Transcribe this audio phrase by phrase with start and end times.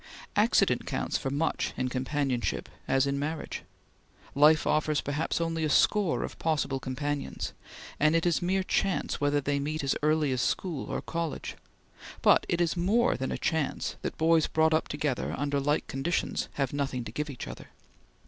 [0.35, 3.61] Accident counts for much in companionship as in marriage.
[4.33, 7.53] Life offers perhaps only a score of possible companions,
[7.99, 11.55] and it is mere chance whether they meet as early as school or college,
[12.23, 16.49] but it is more than a chance that boys brought up together under like conditions
[16.53, 17.67] have nothing to give each other.